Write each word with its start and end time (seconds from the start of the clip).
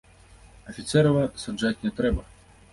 Афіцэрава 0.73 1.21
саджаць 1.45 1.75
не 1.85 1.95
трэба! 2.01 2.21